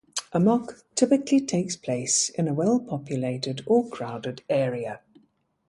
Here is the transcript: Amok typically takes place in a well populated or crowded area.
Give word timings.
Amok 0.33 0.83
typically 0.95 1.39
takes 1.39 1.75
place 1.75 2.29
in 2.29 2.47
a 2.47 2.55
well 2.55 2.79
populated 2.79 3.61
or 3.67 3.87
crowded 3.87 4.41
area. 4.49 5.01